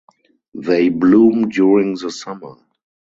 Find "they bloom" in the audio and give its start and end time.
0.55-1.49